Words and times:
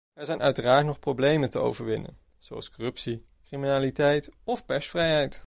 Er 0.13 0.25
zijn 0.25 0.41
uiteraard 0.41 0.85
nog 0.85 0.99
problemen 0.99 1.49
te 1.49 1.59
overwinnen, 1.59 2.17
zoals 2.39 2.71
corruptie, 2.71 3.21
criminaliteit 3.47 4.29
of 4.43 4.65
persvrijheid. 4.65 5.39